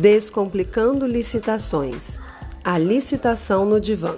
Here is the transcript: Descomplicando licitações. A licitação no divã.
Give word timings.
Descomplicando 0.00 1.06
licitações. 1.06 2.18
A 2.64 2.78
licitação 2.78 3.66
no 3.66 3.78
divã. 3.78 4.16